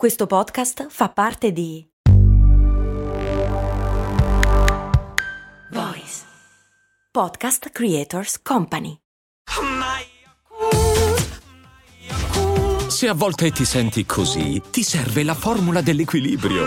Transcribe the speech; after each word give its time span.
Questo 0.00 0.26
podcast 0.26 0.86
fa 0.88 1.10
parte 1.10 1.52
di 1.52 1.86
Voice 5.72 6.22
Podcast 7.12 7.68
Creators 7.68 8.40
Company. 8.40 8.96
Se 12.88 13.08
a 13.08 13.12
volte 13.12 13.50
ti 13.50 13.66
senti 13.66 14.06
così, 14.06 14.62
ti 14.70 14.82
serve 14.82 15.22
la 15.22 15.34
formula 15.34 15.82
dell'equilibrio. 15.82 16.64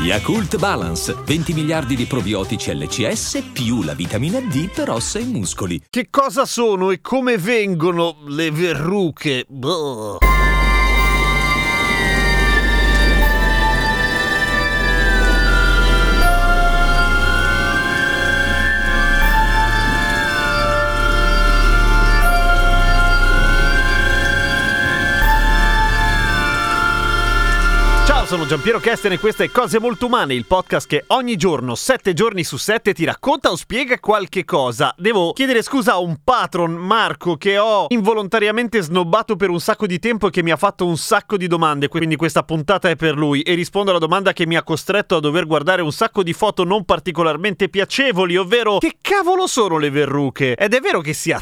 Yakult 0.00 0.56
Balance, 0.56 1.14
20 1.24 1.52
miliardi 1.52 1.94
di 1.94 2.06
probiotici 2.06 2.74
LCS 2.74 3.50
più 3.52 3.84
la 3.84 3.94
vitamina 3.94 4.40
D 4.40 4.72
per 4.72 4.90
ossa 4.90 5.20
e 5.20 5.24
muscoli. 5.24 5.80
Che 5.88 6.08
cosa 6.10 6.44
sono 6.44 6.90
e 6.90 7.00
come 7.00 7.38
vengono 7.38 8.16
le 8.26 8.50
verruche? 8.50 9.44
Boh. 9.46 10.18
Sono 28.28 28.44
Giampiero 28.44 28.78
Kesten 28.78 29.12
e 29.12 29.18
questo 29.18 29.42
è 29.42 29.50
Cose 29.50 29.80
Molto 29.80 30.04
Umane, 30.04 30.34
il 30.34 30.44
podcast 30.44 30.86
che 30.86 31.04
ogni 31.06 31.36
giorno, 31.36 31.74
sette 31.74 32.12
giorni 32.12 32.44
su 32.44 32.58
sette, 32.58 32.92
ti 32.92 33.06
racconta 33.06 33.50
o 33.50 33.56
spiega 33.56 33.98
qualche 34.00 34.44
cosa. 34.44 34.94
Devo 34.98 35.32
chiedere 35.32 35.62
scusa 35.62 35.92
a 35.92 35.98
un 35.98 36.18
patron, 36.22 36.74
Marco, 36.74 37.36
che 37.38 37.56
ho 37.56 37.86
involontariamente 37.88 38.82
snobbato 38.82 39.34
per 39.34 39.48
un 39.48 39.60
sacco 39.60 39.86
di 39.86 39.98
tempo 39.98 40.26
e 40.26 40.30
che 40.30 40.42
mi 40.42 40.50
ha 40.50 40.58
fatto 40.58 40.84
un 40.84 40.98
sacco 40.98 41.38
di 41.38 41.46
domande, 41.46 41.88
quindi 41.88 42.16
questa 42.16 42.42
puntata 42.42 42.90
è 42.90 42.96
per 42.96 43.16
lui. 43.16 43.40
E 43.40 43.54
rispondo 43.54 43.92
alla 43.92 43.98
domanda 43.98 44.34
che 44.34 44.46
mi 44.46 44.56
ha 44.56 44.62
costretto 44.62 45.16
a 45.16 45.20
dover 45.20 45.46
guardare 45.46 45.80
un 45.80 45.92
sacco 45.92 46.22
di 46.22 46.34
foto 46.34 46.64
non 46.64 46.84
particolarmente 46.84 47.70
piacevoli, 47.70 48.36
ovvero 48.36 48.76
che 48.76 48.98
cavolo 49.00 49.46
sono 49.46 49.78
le 49.78 49.88
verruche? 49.88 50.54
Ed 50.54 50.74
è 50.74 50.80
vero 50.80 51.00
che 51.00 51.14
si 51.14 51.32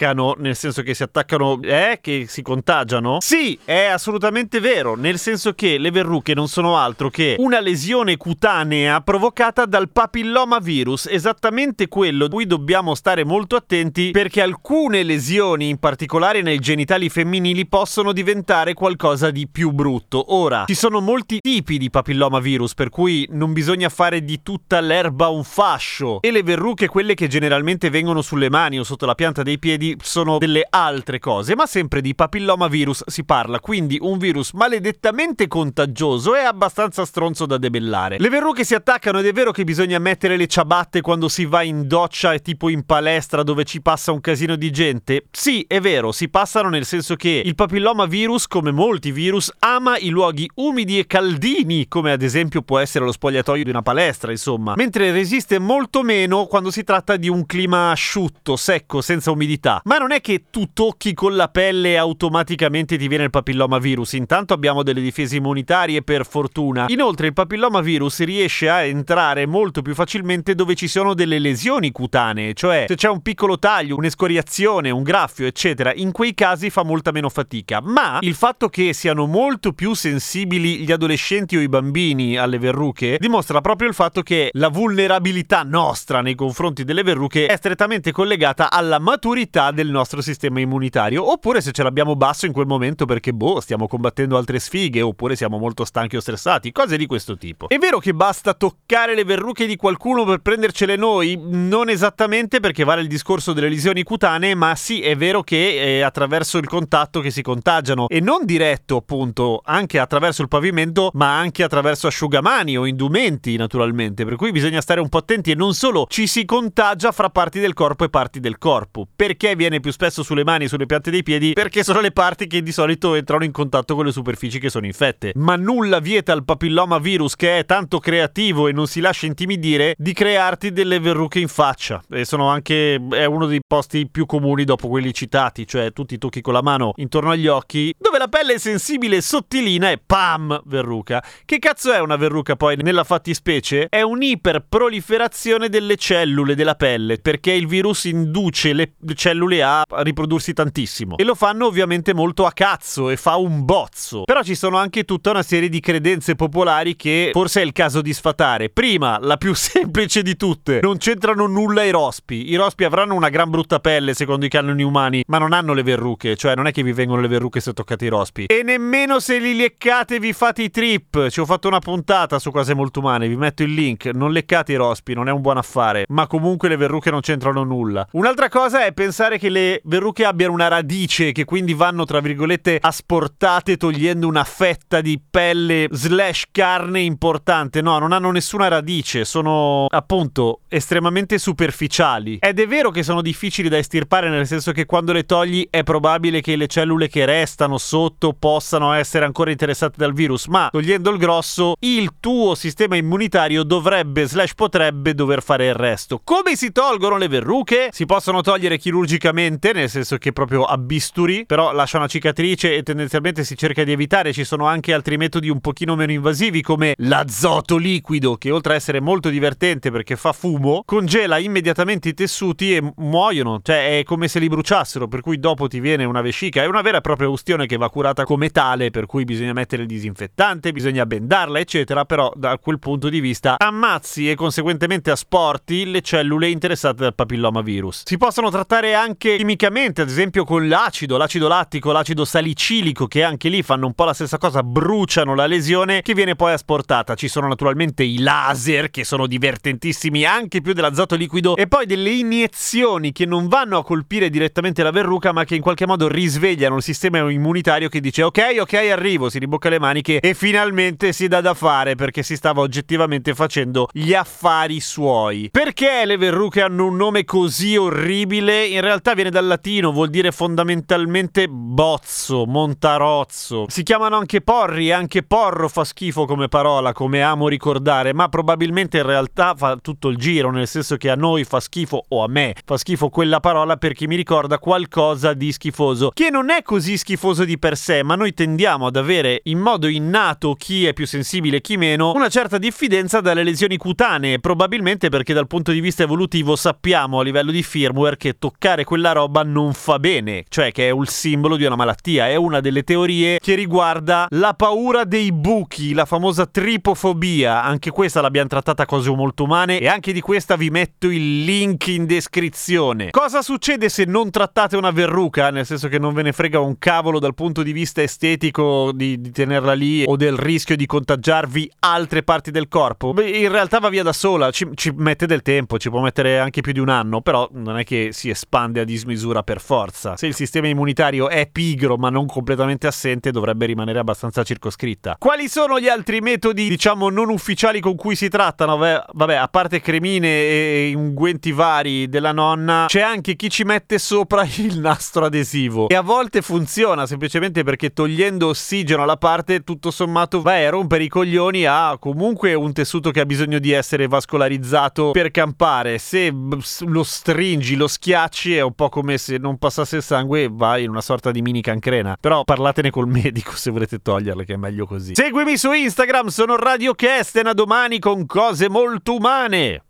attaccano, 0.00 0.34
nel 0.38 0.56
senso 0.56 0.82
che 0.82 0.94
si 0.94 1.02
attaccano, 1.02 1.60
eh, 1.62 1.98
che 2.00 2.24
si 2.28 2.42
contagiano? 2.42 3.18
Sì, 3.20 3.58
è 3.64 3.84
assolutamente 3.84 4.60
vero, 4.60 4.96
nel 4.96 5.18
senso 5.18 5.52
che 5.52 5.78
le 5.78 5.90
verruche 5.90 6.34
non 6.34 6.48
sono 6.48 6.76
altro 6.76 7.10
che 7.10 7.36
una 7.38 7.60
lesione 7.60 8.16
cutanea 8.16 9.00
provocata 9.02 9.66
dal 9.66 9.90
papilloma 9.90 10.58
virus, 10.58 11.06
esattamente 11.06 11.88
quello 11.88 12.28
cui 12.28 12.46
dobbiamo 12.46 12.94
stare 12.94 13.24
molto 13.24 13.56
attenti 13.56 14.10
perché 14.10 14.40
alcune 14.40 15.02
lesioni, 15.02 15.68
in 15.68 15.78
particolare 15.78 16.42
nei 16.42 16.58
genitali 16.58 17.08
femminili, 17.08 17.66
possono 17.66 18.12
diventare 18.12 18.72
qualcosa 18.74 19.30
di 19.30 19.48
più 19.48 19.70
brutto. 19.70 20.34
Ora, 20.34 20.64
ci 20.66 20.74
sono 20.74 21.00
molti 21.00 21.40
tipi 21.40 21.78
di 21.78 21.90
papilloma 21.90 22.38
virus, 22.38 22.74
per 22.74 22.88
cui 22.88 23.26
non 23.32 23.52
bisogna 23.52 23.88
fare 23.88 24.24
di 24.24 24.42
tutta 24.42 24.80
l'erba 24.80 25.28
un 25.28 25.44
fascio. 25.44 26.20
E 26.22 26.30
le 26.30 26.42
verruche, 26.42 26.88
quelle 26.88 27.14
che 27.14 27.28
generalmente 27.28 27.90
vengono 27.90 28.22
sulle 28.22 28.48
mani 28.48 28.78
o 28.78 28.84
sotto 28.84 29.06
la 29.06 29.14
pianta 29.14 29.42
dei 29.42 29.58
piedi, 29.58 29.89
sono 30.00 30.38
delle 30.38 30.66
altre 30.68 31.18
cose, 31.18 31.54
ma 31.54 31.66
sempre 31.66 32.00
di 32.00 32.14
papilloma 32.14 32.68
virus 32.68 33.02
si 33.06 33.24
parla, 33.24 33.60
quindi 33.60 33.98
un 34.00 34.18
virus 34.18 34.52
maledettamente 34.52 35.48
contagioso 35.48 36.34
e 36.34 36.40
abbastanza 36.40 37.04
stronzo 37.04 37.46
da 37.46 37.58
debellare. 37.58 38.18
Le 38.18 38.28
verruche 38.28 38.64
si 38.64 38.74
attaccano 38.74 39.18
ed 39.18 39.26
è 39.26 39.32
vero 39.32 39.50
che 39.52 39.64
bisogna 39.64 39.98
mettere 39.98 40.36
le 40.36 40.46
ciabatte 40.46 41.00
quando 41.00 41.28
si 41.28 41.44
va 41.44 41.62
in 41.62 41.86
doccia 41.86 42.32
e 42.32 42.40
tipo 42.40 42.68
in 42.68 42.84
palestra 42.84 43.42
dove 43.42 43.64
ci 43.64 43.80
passa 43.80 44.12
un 44.12 44.20
casino 44.20 44.56
di 44.56 44.70
gente? 44.70 45.26
Sì, 45.30 45.64
è 45.66 45.80
vero, 45.80 46.12
si 46.12 46.28
passano 46.28 46.68
nel 46.68 46.84
senso 46.84 47.16
che 47.16 47.42
il 47.44 47.54
papilloma 47.54 48.06
virus, 48.06 48.46
come 48.46 48.70
molti 48.70 49.12
virus, 49.12 49.52
ama 49.60 49.98
i 49.98 50.08
luoghi 50.08 50.48
umidi 50.54 50.98
e 50.98 51.06
caldini, 51.06 51.88
come 51.88 52.12
ad 52.12 52.22
esempio 52.22 52.62
può 52.62 52.78
essere 52.78 53.04
lo 53.04 53.12
spogliatoio 53.12 53.64
di 53.64 53.70
una 53.70 53.82
palestra, 53.82 54.30
insomma, 54.30 54.74
mentre 54.76 55.12
resiste 55.12 55.58
molto 55.58 56.02
meno 56.02 56.46
quando 56.46 56.70
si 56.70 56.84
tratta 56.84 57.16
di 57.16 57.28
un 57.28 57.46
clima 57.46 57.90
asciutto, 57.90 58.56
secco, 58.56 59.00
senza 59.00 59.30
umidità. 59.30 59.79
Ma 59.84 59.96
non 59.98 60.12
è 60.12 60.20
che 60.20 60.44
tu 60.50 60.72
tocchi 60.72 61.14
con 61.14 61.36
la 61.36 61.48
pelle 61.48 61.92
e 61.92 61.96
automaticamente 61.96 62.98
ti 62.98 63.08
viene 63.08 63.24
il 63.24 63.30
papilloma 63.30 63.78
virus, 63.78 64.12
intanto 64.12 64.54
abbiamo 64.54 64.82
delle 64.82 65.00
difese 65.00 65.36
immunitarie 65.36 66.02
per 66.02 66.26
fortuna. 66.26 66.86
Inoltre 66.88 67.28
il 67.28 67.32
papilloma 67.32 67.80
virus 67.80 68.20
riesce 68.20 68.68
a 68.68 68.82
entrare 68.82 69.46
molto 69.46 69.82
più 69.82 69.94
facilmente 69.94 70.54
dove 70.54 70.74
ci 70.74 70.88
sono 70.88 71.14
delle 71.14 71.38
lesioni 71.38 71.90
cutanee, 71.90 72.54
cioè 72.54 72.84
se 72.88 72.94
c'è 72.94 73.08
un 73.08 73.22
piccolo 73.22 73.58
taglio, 73.58 73.96
un'escoriazione, 73.96 74.90
un 74.90 75.02
graffio, 75.02 75.46
eccetera, 75.46 75.92
in 75.94 76.12
quei 76.12 76.34
casi 76.34 76.70
fa 76.70 76.82
molta 76.82 77.10
meno 77.10 77.28
fatica. 77.28 77.80
Ma 77.82 78.18
il 78.20 78.34
fatto 78.34 78.68
che 78.68 78.92
siano 78.92 79.26
molto 79.26 79.72
più 79.72 79.94
sensibili 79.94 80.78
gli 80.78 80.92
adolescenti 80.92 81.56
o 81.56 81.60
i 81.60 81.68
bambini 81.68 82.36
alle 82.36 82.58
verruche 82.58 83.16
dimostra 83.18 83.60
proprio 83.60 83.88
il 83.88 83.94
fatto 83.94 84.22
che 84.22 84.50
la 84.52 84.68
vulnerabilità 84.68 85.62
nostra 85.62 86.20
nei 86.20 86.34
confronti 86.34 86.84
delle 86.84 87.02
verruche 87.02 87.46
è 87.46 87.56
strettamente 87.56 88.12
collegata 88.12 88.70
alla 88.70 88.98
maturità 88.98 89.69
del 89.70 89.90
nostro 89.90 90.20
sistema 90.20 90.60
immunitario, 90.60 91.30
oppure 91.30 91.60
se 91.60 91.72
ce 91.72 91.82
l'abbiamo 91.82 92.16
basso 92.16 92.46
in 92.46 92.52
quel 92.52 92.66
momento 92.66 93.04
perché 93.04 93.32
boh, 93.32 93.60
stiamo 93.60 93.88
combattendo 93.88 94.36
altre 94.36 94.58
sfighe, 94.58 95.00
oppure 95.00 95.36
siamo 95.36 95.58
molto 95.58 95.84
stanchi 95.84 96.16
o 96.16 96.20
stressati, 96.20 96.72
cose 96.72 96.96
di 96.96 97.06
questo 97.06 97.36
tipo. 97.36 97.68
È 97.68 97.78
vero 97.78 97.98
che 97.98 98.12
basta 98.12 98.54
toccare 98.54 99.14
le 99.14 99.24
verruche 99.24 99.66
di 99.66 99.76
qualcuno 99.76 100.24
per 100.24 100.38
prendercele 100.38 100.96
noi? 100.96 101.38
Non 101.40 101.88
esattamente 101.88 102.60
perché 102.60 102.84
vale 102.84 103.02
il 103.02 103.08
discorso 103.08 103.52
delle 103.52 103.68
lesioni 103.68 104.02
cutanee, 104.02 104.54
ma 104.54 104.74
sì, 104.74 105.00
è 105.00 105.16
vero 105.16 105.42
che 105.42 105.98
è 105.98 106.00
attraverso 106.00 106.58
il 106.58 106.66
contatto 106.66 107.20
che 107.20 107.30
si 107.30 107.42
contagiano 107.42 108.08
e 108.08 108.20
non 108.20 108.44
diretto, 108.44 108.96
appunto, 108.96 109.60
anche 109.64 109.98
attraverso 109.98 110.42
il 110.42 110.48
pavimento, 110.48 111.10
ma 111.14 111.38
anche 111.38 111.62
attraverso 111.62 112.06
asciugamani 112.06 112.76
o 112.76 112.86
indumenti, 112.86 113.56
naturalmente, 113.56 114.24
per 114.24 114.36
cui 114.36 114.50
bisogna 114.50 114.80
stare 114.80 115.00
un 115.00 115.08
po' 115.08 115.18
attenti 115.18 115.50
e 115.50 115.54
non 115.54 115.74
solo 115.74 116.06
ci 116.08 116.26
si 116.26 116.44
contagia 116.44 117.12
fra 117.12 117.30
parti 117.30 117.60
del 117.60 117.74
corpo 117.74 118.04
e 118.04 118.10
parti 118.10 118.40
del 118.40 118.58
corpo. 118.58 119.06
Perché 119.14 119.50
viene 119.60 119.80
più 119.80 119.92
spesso 119.92 120.22
sulle 120.22 120.42
mani 120.42 120.64
e 120.64 120.68
sulle 120.68 120.86
piante 120.86 121.10
dei 121.10 121.22
piedi? 121.22 121.52
Perché 121.52 121.84
sono 121.84 122.00
le 122.00 122.12
parti 122.12 122.46
che 122.46 122.62
di 122.62 122.72
solito 122.72 123.14
entrano 123.14 123.44
in 123.44 123.52
contatto 123.52 123.94
con 123.94 124.06
le 124.06 124.12
superfici 124.12 124.58
che 124.58 124.70
sono 124.70 124.86
infette. 124.86 125.32
Ma 125.34 125.54
nulla 125.56 125.98
vieta 125.98 126.32
al 126.32 126.44
papilloma 126.44 126.98
virus 126.98 127.36
che 127.36 127.58
è 127.58 127.66
tanto 127.66 127.98
creativo 127.98 128.68
e 128.68 128.72
non 128.72 128.86
si 128.86 129.00
lascia 129.00 129.26
intimidire 129.26 129.94
di 129.98 130.14
crearti 130.14 130.72
delle 130.72 130.98
verruche 130.98 131.40
in 131.40 131.48
faccia. 131.48 132.02
E 132.10 132.24
sono 132.24 132.48
anche 132.48 132.94
è 133.10 133.26
uno 133.26 133.44
dei 133.44 133.60
posti 133.66 134.08
più 134.08 134.24
comuni 134.24 134.64
dopo 134.64 134.88
quelli 134.88 135.12
citati, 135.12 135.66
cioè 135.66 135.92
tu 135.92 136.06
ti 136.06 136.16
tocchi 136.16 136.40
con 136.40 136.54
la 136.54 136.62
mano 136.62 136.92
intorno 136.96 137.32
agli 137.32 137.46
occhi, 137.46 137.94
dove 137.98 138.16
la 138.16 138.28
pelle 138.28 138.54
è 138.54 138.58
sensibile 138.58 139.16
e 139.16 139.20
sottilina 139.20 139.90
e 139.90 140.00
pam, 140.04 140.62
verruca. 140.64 141.22
Che 141.44 141.58
cazzo 141.58 141.92
è 141.92 142.00
una 142.00 142.16
verruca 142.16 142.56
poi 142.56 142.76
nella 142.76 143.04
fattispecie? 143.04 143.88
È 143.90 144.00
un'iperproliferazione 144.00 145.68
delle 145.68 145.96
cellule 145.96 146.54
della 146.54 146.76
pelle, 146.76 147.18
perché 147.18 147.52
il 147.52 147.66
virus 147.66 148.04
induce 148.04 148.72
le 148.72 148.94
cellule 149.14 149.39
a 149.62 149.82
riprodursi 150.02 150.52
tantissimo. 150.52 151.16
E 151.16 151.24
lo 151.24 151.34
fanno 151.34 151.66
ovviamente 151.66 152.14
molto 152.14 152.46
a 152.46 152.52
cazzo 152.52 153.10
e 153.10 153.16
fa 153.16 153.36
un 153.36 153.64
bozzo. 153.64 154.24
Però 154.24 154.42
ci 154.42 154.54
sono 154.54 154.76
anche 154.76 155.04
tutta 155.04 155.30
una 155.30 155.42
serie 155.42 155.68
di 155.68 155.80
credenze 155.80 156.34
popolari 156.34 156.96
che 156.96 157.30
forse 157.32 157.60
è 157.60 157.64
il 157.64 157.72
caso 157.72 158.00
di 158.02 158.12
sfatare. 158.12 158.70
Prima, 158.70 159.18
la 159.20 159.36
più 159.36 159.54
semplice 159.56 160.22
di 160.22 160.36
tutte, 160.36 160.80
non 160.82 160.98
c'entrano 160.98 161.46
nulla 161.46 161.82
i 161.84 161.90
rospi. 161.90 162.50
I 162.50 162.56
rospi 162.56 162.84
avranno 162.84 163.14
una 163.14 163.28
gran 163.28 163.50
brutta 163.50 163.80
pelle 163.80 164.14
secondo 164.14 164.46
i 164.46 164.48
canoni 164.48 164.82
umani, 164.82 165.24
ma 165.26 165.38
non 165.38 165.52
hanno 165.52 165.72
le 165.72 165.82
verruche, 165.82 166.36
cioè 166.36 166.54
non 166.54 166.66
è 166.66 166.72
che 166.72 166.82
vi 166.82 166.92
vengono 166.92 167.20
le 167.20 167.28
verruche 167.28 167.60
se 167.60 167.72
toccate 167.72 168.04
i 168.04 168.08
rospi. 168.08 168.44
E 168.46 168.62
nemmeno 168.62 169.20
se 169.20 169.38
li 169.38 169.56
leccate 169.56 170.18
vi 170.18 170.32
fate 170.32 170.62
i 170.62 170.70
trip. 170.70 171.28
Ci 171.28 171.40
ho 171.40 171.46
fatto 171.46 171.68
una 171.68 171.78
puntata 171.78 172.38
su 172.38 172.50
cose 172.50 172.74
molto 172.74 173.00
umane, 173.00 173.28
vi 173.28 173.36
metto 173.36 173.62
il 173.62 173.72
link. 173.72 174.06
Non 174.06 174.32
leccate 174.32 174.72
i 174.72 174.76
rospi, 174.76 175.14
non 175.14 175.28
è 175.28 175.32
un 175.32 175.40
buon 175.40 175.56
affare, 175.56 176.04
ma 176.08 176.26
comunque 176.26 176.68
le 176.68 176.76
verruche 176.76 177.10
non 177.10 177.20
c'entrano 177.20 177.64
nulla. 177.64 178.06
Un'altra 178.12 178.48
cosa 178.48 178.84
è 178.84 178.92
pensare 178.92 179.29
che 179.38 179.48
le 179.48 179.80
verruche 179.84 180.24
abbiano 180.24 180.52
una 180.52 180.68
radice 180.68 181.32
che 181.32 181.44
quindi 181.44 181.74
vanno 181.74 182.04
tra 182.04 182.20
virgolette 182.20 182.78
asportate 182.80 183.76
togliendo 183.76 184.26
una 184.26 184.44
fetta 184.44 185.00
di 185.00 185.20
pelle 185.30 185.88
slash 185.90 186.46
carne 186.50 187.00
importante. 187.00 187.80
No, 187.80 187.98
non 187.98 188.12
hanno 188.12 188.30
nessuna 188.30 188.68
radice, 188.68 189.24
sono 189.24 189.86
appunto 189.88 190.60
estremamente 190.68 191.38
superficiali. 191.38 192.38
Ed 192.40 192.58
è 192.58 192.66
vero 192.66 192.90
che 192.90 193.02
sono 193.02 193.22
difficili 193.22 193.68
da 193.68 193.78
estirpare, 193.78 194.28
nel 194.28 194.46
senso 194.46 194.72
che 194.72 194.86
quando 194.86 195.12
le 195.12 195.24
togli 195.24 195.66
è 195.70 195.82
probabile 195.82 196.40
che 196.40 196.56
le 196.56 196.66
cellule 196.66 197.08
che 197.08 197.24
restano 197.24 197.78
sotto 197.78 198.32
possano 198.32 198.92
essere 198.92 199.24
ancora 199.24 199.50
interessate 199.50 199.94
dal 199.96 200.12
virus, 200.12 200.46
ma 200.46 200.68
togliendo 200.70 201.10
il 201.10 201.18
grosso, 201.18 201.76
il 201.80 202.14
tuo 202.18 202.54
sistema 202.54 202.96
immunitario 202.96 203.62
dovrebbe 203.62 204.26
slash 204.26 204.54
potrebbe 204.54 205.14
dover 205.14 205.42
fare 205.42 205.66
il 205.66 205.74
resto. 205.74 206.20
Come 206.24 206.56
si 206.56 206.72
tolgono 206.72 207.16
le 207.16 207.28
verruche? 207.28 207.90
Si 207.92 208.06
possono 208.06 208.40
togliere 208.40 208.78
chirurgicamente, 208.78 209.18
nel 209.22 209.90
senso 209.90 210.16
che 210.18 210.32
proprio 210.32 210.64
a 210.64 210.76
bisturi, 210.78 211.44
però 211.46 211.72
lascia 211.72 211.98
una 211.98 212.06
cicatrice 212.06 212.74
e 212.74 212.82
tendenzialmente 212.82 213.44
si 213.44 213.56
cerca 213.56 213.84
di 213.84 213.92
evitare. 213.92 214.32
Ci 214.32 214.44
sono 214.44 214.66
anche 214.66 214.92
altri 214.92 215.16
metodi 215.16 215.48
un 215.48 215.60
pochino 215.60 215.94
meno 215.94 216.12
invasivi 216.12 216.62
come 216.62 216.94
l'azoto 216.98 217.76
liquido, 217.76 218.36
che 218.36 218.50
oltre 218.50 218.72
a 218.72 218.76
essere 218.76 219.00
molto 219.00 219.28
divertente 219.28 219.90
perché 219.90 220.16
fa 220.16 220.32
fumo, 220.32 220.82
congela 220.84 221.38
immediatamente 221.38 222.08
i 222.08 222.14
tessuti 222.14 222.76
e 222.76 222.92
muoiono, 222.96 223.60
cioè 223.62 223.98
è 223.98 224.02
come 224.04 224.28
se 224.28 224.38
li 224.38 224.48
bruciassero, 224.48 225.08
per 225.08 225.20
cui 225.20 225.38
dopo 225.38 225.68
ti 225.68 225.80
viene 225.80 226.04
una 226.04 226.20
vescica, 226.20 226.62
è 226.62 226.66
una 226.66 226.82
vera 226.82 226.98
e 226.98 227.00
propria 227.02 227.28
ustione 227.28 227.66
che 227.66 227.76
va 227.76 227.90
curata 227.90 228.24
come 228.24 228.50
tale, 228.50 228.90
per 228.90 229.06
cui 229.06 229.24
bisogna 229.24 229.52
mettere 229.52 229.82
il 229.82 229.88
disinfettante, 229.88 230.72
bisogna 230.72 231.06
bendarla, 231.06 231.58
eccetera, 231.58 232.04
però 232.04 232.32
da 232.34 232.58
quel 232.58 232.78
punto 232.78 233.08
di 233.08 233.20
vista 233.20 233.56
ammazzi 233.58 234.30
e 234.30 234.34
conseguentemente 234.34 235.10
asporti 235.10 235.90
le 235.90 236.00
cellule 236.00 236.48
interessate 236.48 237.02
dal 237.02 237.14
papilloma 237.14 237.60
virus. 237.60 238.02
Si 238.04 238.16
possono 238.16 238.50
trattare 238.50 238.94
anche 238.94 239.09
chimicamente, 239.16 240.02
ad 240.02 240.08
esempio 240.08 240.44
con 240.44 240.68
l'acido, 240.68 241.16
l'acido 241.16 241.48
lattico, 241.48 241.92
l'acido 241.92 242.24
salicilico, 242.24 243.06
che 243.06 243.22
anche 243.22 243.48
lì 243.48 243.62
fanno 243.62 243.86
un 243.86 243.94
po' 243.94 244.04
la 244.04 244.14
stessa 244.14 244.38
cosa, 244.38 244.62
bruciano 244.62 245.34
la 245.34 245.46
lesione 245.46 246.02
che 246.02 246.14
viene 246.14 246.36
poi 246.36 246.52
asportata. 246.52 247.14
Ci 247.14 247.28
sono 247.28 247.48
naturalmente 247.48 248.02
i 248.02 248.18
laser 248.18 248.90
che 248.90 249.04
sono 249.04 249.26
divertentissimi 249.26 250.24
anche 250.24 250.60
più 250.60 250.72
dell'azoto 250.72 251.16
liquido 251.16 251.56
e 251.56 251.66
poi 251.66 251.86
delle 251.86 252.10
iniezioni 252.10 253.12
che 253.12 253.26
non 253.26 253.48
vanno 253.48 253.78
a 253.78 253.84
colpire 253.84 254.30
direttamente 254.30 254.82
la 254.82 254.90
verruca 254.90 255.32
ma 255.32 255.44
che 255.44 255.54
in 255.54 255.62
qualche 255.62 255.86
modo 255.86 256.08
risvegliano 256.08 256.76
il 256.76 256.82
sistema 256.82 257.18
immunitario 257.30 257.88
che 257.88 258.00
dice 258.00 258.22
ok 258.22 258.56
ok 258.60 258.74
arrivo, 258.74 259.30
si 259.30 259.38
ribocca 259.38 259.68
le 259.68 259.78
maniche 259.78 260.20
e 260.20 260.34
finalmente 260.34 261.12
si 261.12 261.28
dà 261.28 261.40
da 261.40 261.54
fare 261.54 261.94
perché 261.94 262.22
si 262.22 262.36
stava 262.36 262.60
oggettivamente 262.60 263.34
facendo 263.34 263.88
gli 263.92 264.14
affari 264.14 264.80
suoi. 264.80 265.48
Perché 265.50 266.04
le 266.04 266.16
verruche 266.16 266.62
hanno 266.62 266.86
un 266.86 266.96
nome 266.96 267.24
così 267.24 267.76
orribile? 267.76 268.66
In 268.66 268.80
realtà 268.80 268.99
viene 269.14 269.30
dal 269.30 269.46
latino, 269.46 269.92
vuol 269.92 270.10
dire 270.10 270.30
fondamentalmente 270.32 271.48
bozzo, 271.48 272.44
montarozzo. 272.46 273.66
Si 273.68 273.82
chiamano 273.82 274.16
anche 274.16 274.40
porri, 274.40 274.92
anche 274.92 275.22
porro 275.22 275.68
fa 275.68 275.84
schifo 275.84 276.26
come 276.26 276.48
parola, 276.48 276.92
come 276.92 277.22
amo 277.22 277.48
ricordare, 277.48 278.12
ma 278.12 278.28
probabilmente 278.28 278.98
in 278.98 279.06
realtà 279.06 279.54
fa 279.56 279.76
tutto 279.80 280.08
il 280.08 280.16
giro, 280.16 280.50
nel 280.50 280.66
senso 280.66 280.96
che 280.96 281.10
a 281.10 281.14
noi 281.14 281.44
fa 281.44 281.60
schifo 281.60 282.04
o 282.08 282.22
a 282.22 282.28
me 282.28 282.54
fa 282.64 282.76
schifo 282.76 283.08
quella 283.08 283.40
parola 283.40 283.76
perché 283.76 284.06
mi 284.06 284.16
ricorda 284.16 284.58
qualcosa 284.58 285.32
di 285.32 285.52
schifoso, 285.52 286.10
che 286.12 286.30
non 286.30 286.50
è 286.50 286.62
così 286.62 286.96
schifoso 286.96 287.44
di 287.44 287.58
per 287.58 287.76
sé, 287.76 288.02
ma 288.02 288.14
noi 288.14 288.34
tendiamo 288.34 288.86
ad 288.86 288.96
avere 288.96 289.40
in 289.44 289.58
modo 289.58 289.86
innato 289.86 290.54
chi 290.54 290.86
è 290.86 290.92
più 290.92 291.06
sensibile 291.06 291.56
e 291.56 291.60
chi 291.60 291.76
meno 291.76 292.12
una 292.12 292.28
certa 292.28 292.58
diffidenza 292.58 293.20
dalle 293.20 293.42
lesioni 293.42 293.76
cutanee, 293.76 294.40
probabilmente 294.40 295.08
perché 295.08 295.32
dal 295.32 295.46
punto 295.46 295.72
di 295.72 295.80
vista 295.80 296.02
evolutivo 296.02 296.56
sappiamo 296.56 297.20
a 297.20 297.22
livello 297.22 297.50
di 297.50 297.62
firmware 297.62 298.16
che 298.16 298.38
toccare 298.38 298.84
quella 298.90 299.12
roba 299.12 299.44
non 299.44 299.72
fa 299.72 300.00
bene, 300.00 300.42
cioè 300.48 300.72
che 300.72 300.88
è 300.88 300.90
un 300.90 301.06
simbolo 301.06 301.54
di 301.54 301.64
una 301.64 301.76
malattia, 301.76 302.26
è 302.26 302.34
una 302.34 302.58
delle 302.58 302.82
teorie 302.82 303.38
che 303.38 303.54
riguarda 303.54 304.26
la 304.30 304.52
paura 304.54 305.04
dei 305.04 305.30
buchi, 305.30 305.94
la 305.94 306.04
famosa 306.04 306.44
tripofobia, 306.44 307.62
anche 307.62 307.92
questa 307.92 308.20
l'abbiamo 308.20 308.48
trattata 308.48 308.86
cose 308.86 309.08
molto 309.10 309.44
umane 309.44 309.78
e 309.78 309.86
anche 309.86 310.12
di 310.12 310.20
questa 310.20 310.56
vi 310.56 310.70
metto 310.70 311.06
il 311.06 311.44
link 311.44 311.86
in 311.86 312.04
descrizione. 312.04 313.10
Cosa 313.10 313.42
succede 313.42 313.88
se 313.88 314.06
non 314.06 314.28
trattate 314.32 314.76
una 314.76 314.90
verruca? 314.90 315.50
Nel 315.50 315.66
senso 315.66 315.86
che 315.86 316.00
non 316.00 316.12
ve 316.12 316.22
ne 316.22 316.32
frega 316.32 316.58
un 316.58 316.76
cavolo 316.76 317.20
dal 317.20 317.34
punto 317.34 317.62
di 317.62 317.70
vista 317.70 318.02
estetico 318.02 318.90
di, 318.92 319.20
di 319.20 319.30
tenerla 319.30 319.72
lì 319.72 320.02
o 320.04 320.16
del 320.16 320.36
rischio 320.36 320.74
di 320.74 320.86
contagiarvi 320.86 321.70
altre 321.78 322.24
parti 322.24 322.50
del 322.50 322.66
corpo? 322.66 323.12
Beh, 323.12 323.28
in 323.28 323.52
realtà 323.52 323.78
va 323.78 323.88
via 323.88 324.02
da 324.02 324.12
sola, 324.12 324.50
ci, 324.50 324.68
ci 324.74 324.92
mette 324.96 325.26
del 325.26 325.42
tempo, 325.42 325.78
ci 325.78 325.90
può 325.90 326.00
mettere 326.00 326.40
anche 326.40 326.60
più 326.60 326.72
di 326.72 326.80
un 326.80 326.88
anno, 326.88 327.20
però 327.20 327.48
non 327.52 327.78
è 327.78 327.84
che 327.84 328.08
si 328.10 328.30
espande 328.30 328.78
a 328.80 328.84
dismisura 328.84 329.42
per 329.42 329.60
forza. 329.60 330.16
Se 330.16 330.26
il 330.26 330.34
sistema 330.34 330.68
immunitario 330.68 331.28
è 331.28 331.48
pigro 331.50 331.96
ma 331.96 332.10
non 332.10 332.26
completamente 332.26 332.86
assente, 332.86 333.30
dovrebbe 333.30 333.66
rimanere 333.66 333.98
abbastanza 333.98 334.42
circoscritta. 334.42 335.16
Quali 335.18 335.48
sono 335.48 335.78
gli 335.78 335.88
altri 335.88 336.20
metodi, 336.20 336.68
diciamo, 336.68 337.08
non 337.08 337.30
ufficiali 337.30 337.80
con 337.80 337.96
cui 337.96 338.16
si 338.16 338.28
trattano? 338.28 338.76
Beh, 338.76 339.04
vabbè, 339.12 339.34
a 339.34 339.48
parte 339.48 339.80
cremine 339.80 340.28
e 340.28 340.92
unguenti 340.94 341.52
vari 341.52 342.08
della 342.08 342.32
nonna, 342.32 342.86
c'è 342.88 343.00
anche 343.00 343.36
chi 343.36 343.50
ci 343.50 343.64
mette 343.64 343.98
sopra 343.98 344.46
il 344.58 344.78
nastro 344.80 345.26
adesivo. 345.26 345.88
E 345.88 345.94
a 345.94 346.02
volte 346.02 346.42
funziona 346.42 347.06
semplicemente 347.06 347.62
perché 347.62 347.92
togliendo 347.92 348.48
ossigeno 348.48 349.02
alla 349.02 349.16
parte, 349.16 349.62
tutto 349.64 349.90
sommato 349.90 350.42
vai 350.42 350.64
a 350.66 350.70
rompere 350.70 351.04
i 351.04 351.08
coglioni 351.08 351.64
a 351.64 351.96
comunque 351.98 352.54
un 352.54 352.72
tessuto 352.72 353.10
che 353.10 353.20
ha 353.20 353.26
bisogno 353.26 353.58
di 353.58 353.72
essere 353.72 354.06
vascolarizzato 354.06 355.10
per 355.10 355.30
campare. 355.30 355.98
Se 355.98 356.32
lo 356.32 357.02
stringi, 357.02 357.76
lo 357.76 357.86
schiacci, 357.86 358.56
è 358.56 358.60
un 358.62 358.69
po' 358.74 358.88
come 358.88 359.18
se 359.18 359.38
non 359.38 359.58
passasse 359.58 359.96
il 359.96 360.02
sangue 360.02 360.44
e 360.44 360.48
vai 360.50 360.84
in 360.84 360.90
una 360.90 361.00
sorta 361.00 361.30
di 361.30 361.42
mini 361.42 361.60
cancrena. 361.60 362.16
Però 362.20 362.44
parlatene 362.44 362.90
col 362.90 363.06
medico 363.08 363.52
se 363.52 363.70
volete 363.70 363.98
toglierle, 363.98 364.44
che 364.44 364.54
è 364.54 364.56
meglio 364.56 364.86
così. 364.86 365.14
Seguimi 365.14 365.56
su 365.56 365.72
Instagram, 365.72 366.28
sono 366.28 366.56
Radio 366.56 366.94
Kesten, 366.94 367.46
a 367.46 367.52
domani 367.52 367.98
con 367.98 368.26
cose 368.26 368.68
molto 368.68 369.16
umane. 369.16 369.84